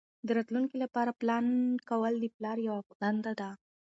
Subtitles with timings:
[0.27, 1.45] د راتلونکي لپاره پلان
[1.89, 3.49] کول د پلار یوه دنده ده.